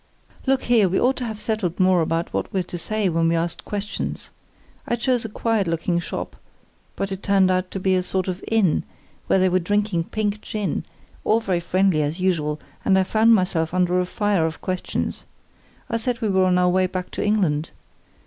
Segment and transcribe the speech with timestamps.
[0.47, 3.39] "Look here, we ought to have settled more about what we're to say when we're
[3.39, 4.31] asked questions.
[4.87, 6.35] I chose a quiet looking shop,
[6.95, 8.81] but it turned out to be a sort of inn,
[9.27, 13.99] where they were drinking pink gin—all very friendly, as usual, and I found myself under
[13.99, 15.23] a fire of questions.
[15.87, 17.69] I said we were on our way back to England.